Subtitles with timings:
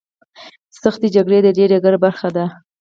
[0.81, 2.45] سختې شخړې د دې ډګر برخه دي.